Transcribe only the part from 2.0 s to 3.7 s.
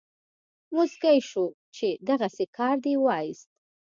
دغسې کار دې وایست.